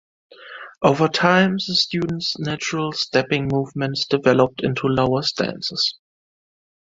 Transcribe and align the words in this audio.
Over 0.81 1.07
time, 1.09 1.57
the 1.57 1.75
student's 1.75 2.39
natural 2.39 2.91
stepping 2.91 3.47
movements 3.49 4.07
develop 4.07 4.53
into 4.63 4.87
lower 4.87 5.21
stances. 5.21 5.93